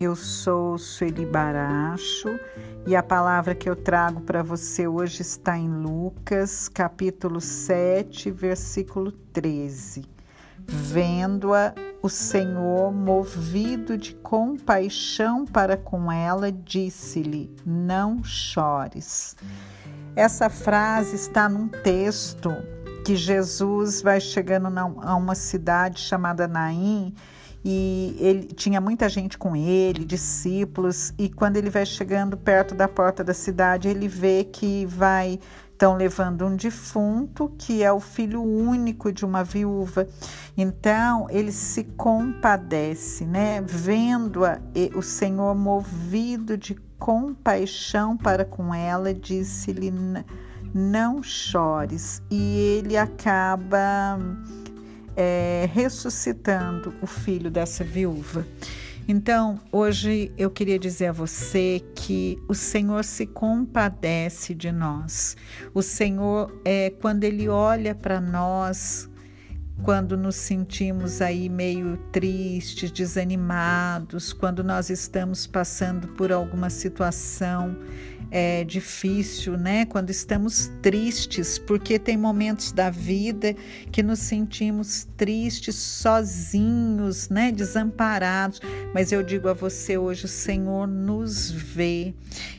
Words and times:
Eu 0.00 0.16
sou 0.16 0.78
Sueli 0.78 1.26
Baracho 1.26 2.40
e 2.86 2.96
a 2.96 3.02
palavra 3.02 3.54
que 3.54 3.68
eu 3.68 3.76
trago 3.76 4.22
para 4.22 4.42
você 4.42 4.88
hoje 4.88 5.20
está 5.20 5.58
em 5.58 5.68
Lucas, 5.68 6.70
capítulo 6.70 7.38
7, 7.38 8.30
versículo 8.30 9.12
13. 9.12 10.06
Vendo-a, 10.66 11.74
o 12.02 12.08
Senhor, 12.08 12.90
movido 12.90 13.98
de 13.98 14.14
compaixão 14.14 15.44
para 15.44 15.76
com 15.76 16.10
ela, 16.10 16.50
disse-lhe: 16.50 17.54
Não 17.66 18.24
chores. 18.24 19.36
Essa 20.16 20.48
frase 20.48 21.14
está 21.14 21.46
num 21.46 21.68
texto 21.68 22.50
que 23.04 23.14
Jesus 23.14 24.00
vai 24.00 24.18
chegando 24.18 24.68
a 25.02 25.14
uma 25.14 25.34
cidade 25.34 26.00
chamada 26.00 26.48
Naim 26.48 27.14
e 27.70 28.16
ele 28.18 28.46
tinha 28.46 28.80
muita 28.80 29.10
gente 29.10 29.36
com 29.36 29.54
ele, 29.54 30.02
discípulos, 30.02 31.12
e 31.18 31.28
quando 31.28 31.58
ele 31.58 31.68
vai 31.68 31.84
chegando 31.84 32.34
perto 32.34 32.74
da 32.74 32.88
porta 32.88 33.22
da 33.22 33.34
cidade, 33.34 33.88
ele 33.88 34.08
vê 34.08 34.42
que 34.42 34.86
vai 34.86 35.38
estão 35.70 35.94
levando 35.94 36.46
um 36.46 36.56
defunto 36.56 37.52
que 37.58 37.82
é 37.84 37.92
o 37.92 38.00
filho 38.00 38.42
único 38.42 39.12
de 39.12 39.22
uma 39.22 39.44
viúva. 39.44 40.08
Então 40.56 41.26
ele 41.28 41.52
se 41.52 41.84
compadece, 41.84 43.26
né? 43.26 43.60
Vendo-a, 43.60 44.58
o 44.96 45.02
Senhor 45.02 45.54
movido 45.54 46.56
de 46.56 46.74
compaixão 46.98 48.16
para 48.16 48.46
com 48.46 48.74
ela, 48.74 49.12
disse-lhe: 49.12 49.92
Não 50.74 51.22
chores. 51.22 52.22
E 52.30 52.78
ele 52.78 52.96
acaba 52.96 54.18
é, 55.18 55.68
ressuscitando 55.74 56.94
o 57.02 57.06
filho 57.06 57.50
dessa 57.50 57.82
viúva. 57.82 58.46
Então, 59.08 59.58
hoje 59.72 60.30
eu 60.38 60.48
queria 60.48 60.78
dizer 60.78 61.06
a 61.06 61.12
você 61.12 61.82
que 61.94 62.38
o 62.46 62.54
Senhor 62.54 63.02
se 63.04 63.26
compadece 63.26 64.54
de 64.54 64.70
nós. 64.70 65.36
O 65.74 65.82
Senhor, 65.82 66.54
é, 66.64 66.90
quando 67.00 67.24
Ele 67.24 67.48
olha 67.48 67.96
para 67.96 68.20
nós, 68.20 69.10
quando 69.82 70.16
nos 70.16 70.36
sentimos 70.36 71.20
aí 71.20 71.48
meio 71.48 71.96
tristes, 72.12 72.90
desanimados, 72.90 74.32
quando 74.32 74.62
nós 74.62 74.88
estamos 74.88 75.46
passando 75.46 76.08
por 76.08 76.30
alguma 76.30 76.70
situação 76.70 77.76
é, 78.30 78.64
difícil, 78.64 79.56
né? 79.56 79.84
Quando 79.86 80.10
estamos 80.10 80.70
tristes, 80.82 81.58
porque 81.58 81.98
tem 81.98 82.16
momentos 82.16 82.72
da 82.72 82.90
vida 82.90 83.54
que 83.90 84.02
nos 84.02 84.18
sentimos 84.18 85.08
tristes, 85.16 85.74
sozinhos, 85.74 87.28
né? 87.28 87.50
Desamparados. 87.52 88.60
Mas 88.94 89.12
eu 89.12 89.22
digo 89.22 89.48
a 89.48 89.54
você 89.54 89.96
hoje, 89.96 90.26
o 90.26 90.28
Senhor 90.28 90.86
nos 90.86 91.50
vê 91.50 92.14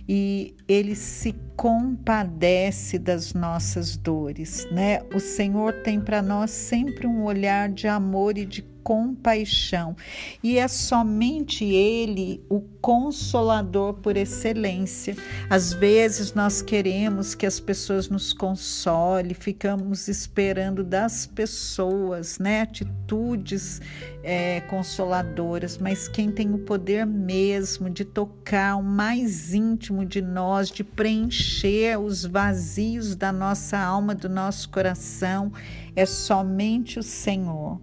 e 0.07 0.55
Ele 0.67 0.95
se 0.95 1.35
compadece 1.55 2.97
das 2.97 3.33
nossas 3.33 3.97
dores, 3.97 4.67
né? 4.71 5.01
O 5.13 5.19
Senhor 5.19 5.73
tem 5.83 5.99
para 5.99 6.21
nós 6.21 6.51
sempre 6.51 7.05
um 7.05 7.23
olhar 7.23 7.69
de 7.69 7.87
amor 7.87 8.37
e 8.37 8.45
de 8.45 8.61
compaixão, 8.83 9.95
e 10.43 10.57
é 10.57 10.67
somente 10.67 11.65
Ele 11.65 12.43
o 12.49 12.61
consolador 12.81 13.93
por 13.95 14.17
excelência. 14.17 15.15
Às 15.49 15.73
vezes 15.73 16.33
nós 16.33 16.61
queremos 16.61 17.35
que 17.35 17.45
as 17.45 17.59
pessoas 17.59 18.09
nos 18.09 18.33
consolem, 18.33 19.33
ficamos 19.33 20.07
esperando 20.07 20.83
das 20.83 21.25
pessoas, 21.25 22.39
né, 22.39 22.61
atitudes 22.61 23.81
é, 24.23 24.61
consoladoras, 24.61 25.77
mas 25.77 26.07
quem 26.07 26.31
tem 26.31 26.53
o 26.53 26.59
poder 26.59 27.05
mesmo 27.05 27.89
de 27.89 28.03
tocar 28.03 28.75
o 28.75 28.83
mais 28.83 29.53
íntimo 29.53 30.05
de 30.05 30.21
nós, 30.21 30.69
de 30.69 30.83
preencher 30.83 31.99
os 31.99 32.25
vazios 32.25 33.15
da 33.15 33.31
nossa 33.31 33.77
alma, 33.77 34.13
do 34.13 34.29
nosso 34.29 34.69
coração, 34.69 35.51
é 35.95 36.05
somente 36.05 36.99
o 36.99 37.03
Senhor. 37.03 37.79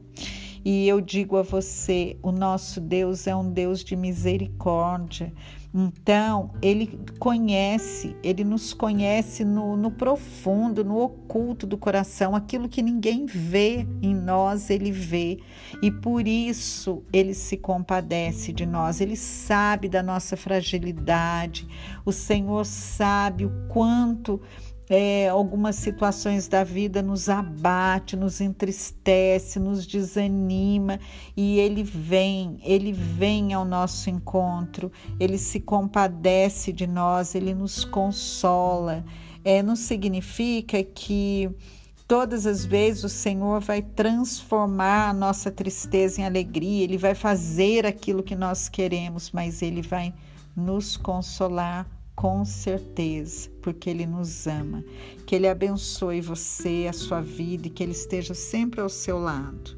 E 0.69 0.89
eu 0.89 1.01
digo 1.01 1.37
a 1.37 1.43
você: 1.43 2.17
o 2.21 2.33
nosso 2.33 2.81
Deus 2.81 3.29
é 3.29 3.37
um 3.37 3.49
Deus 3.49 3.85
de 3.85 3.95
misericórdia. 3.95 5.33
Então, 5.73 6.51
Ele 6.61 6.99
conhece, 7.21 8.17
Ele 8.21 8.43
nos 8.43 8.75
conhece 8.75 9.45
no, 9.45 9.77
no, 9.77 9.93
profundo, 9.93 10.85
no 10.85 10.99
oculto 10.99 11.69
do 11.69 11.79
coração, 11.79 12.35
aquilo 12.35 12.69
que 12.69 12.83
ninguém 12.83 13.27
vê 13.27 13.87
em 14.03 14.13
nós, 14.13 14.69
Ele 14.69 14.91
vê. 14.91 15.39
E 15.81 15.89
por 15.89 16.27
isso 16.27 17.05
Ele 17.13 17.33
se 17.33 17.57
compadece 17.57 18.53
de 18.53 18.67
nós, 18.67 19.01
Ele 19.01 19.15
sabe 19.15 19.89
da 19.89 20.03
nossa 20.03 20.37
fragilidade, 20.37 21.69
o 22.05 22.11
Senhor 22.11 22.65
sabe 22.67 23.45
o 23.45 23.53
quanto 23.69 24.41
é, 24.89 25.29
algumas 25.29 25.77
situações 25.77 26.47
da 26.47 26.63
vida 26.63 27.03
nos 27.03 27.29
abate, 27.29 28.17
nos 28.17 28.41
entristece, 28.41 29.59
nos 29.59 29.87
desanima 29.87 31.01
e 31.37 31.59
ele 31.59 31.83
vem, 31.83 32.59
ele 32.63 32.93
vem 32.93 33.53
ao 33.53 33.65
nosso 33.65 34.09
encontro, 34.09 34.93
ele 35.19 35.39
se 35.39 35.59
compadece 35.59 36.73
de 36.73 36.87
nós, 36.87 37.35
ele 37.35 37.53
nos 37.53 37.85
consola. 37.85 39.05
É, 39.45 39.63
não 39.63 39.77
significa 39.77 40.83
que 40.83 41.51
todas 42.07 42.47
as 42.47 42.65
vezes 42.65 43.03
o 43.03 43.09
Senhor 43.09 43.61
vai 43.61 43.83
transformar 43.83 45.11
a 45.11 45.13
nossa 45.13 45.51
tristeza 45.51 46.21
em 46.21 46.25
alegria, 46.25 46.85
ele 46.85 46.97
vai 46.97 47.15
fazer 47.15 47.85
aquilo 47.85 48.23
que 48.23 48.37
nós 48.37 48.69
queremos, 48.69 49.33
mas 49.33 49.63
ele 49.63 49.83
vai 49.83 50.15
nos 50.57 50.97
consolar 50.97 51.87
com 52.17 52.47
certeza, 52.47 53.51
porque 53.61 53.91
Ele 53.91 54.07
nos 54.07 54.47
ama. 54.47 54.83
Que 55.27 55.37
Ele 55.37 55.47
abençoe 55.47 56.23
você, 56.23 56.87
a 56.89 56.93
sua 56.93 57.21
vida 57.21 57.67
e 57.67 57.71
que 57.71 57.83
Ele 57.83 57.93
esteja 57.93 58.35
sempre 58.35 58.81
ao 58.81 58.89
seu 58.89 59.19
lado. 59.19 59.76